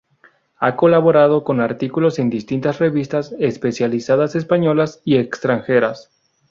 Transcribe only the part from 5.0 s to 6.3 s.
y extranjeras.